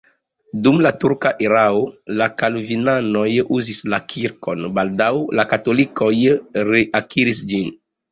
[0.67, 1.81] Dum la turka erao
[2.21, 3.25] la kalvinanoj
[3.57, 6.09] uzis la kirkon, baldaŭ la katolikoj
[6.71, 7.69] reakiris ĝin.